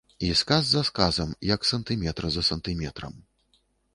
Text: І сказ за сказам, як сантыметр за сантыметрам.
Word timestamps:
І 0.19 0.29
сказ 0.39 0.63
за 0.69 0.81
сказам, 0.89 1.35
як 1.55 1.67
сантыметр 1.71 2.29
за 2.37 2.43
сантыметрам. 2.51 3.13